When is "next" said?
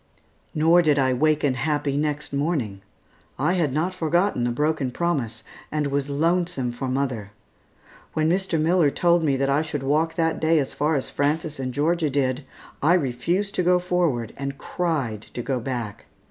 1.95-2.33